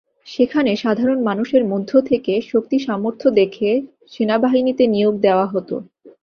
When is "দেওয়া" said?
5.25-5.45